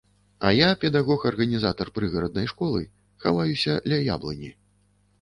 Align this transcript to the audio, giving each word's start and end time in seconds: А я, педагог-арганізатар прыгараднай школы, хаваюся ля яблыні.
А 0.47 0.51
я, 0.59 0.69
педагог-арганізатар 0.83 1.93
прыгараднай 1.99 2.51
школы, 2.55 2.83
хаваюся 3.27 3.81
ля 3.93 4.05
яблыні. 4.15 4.55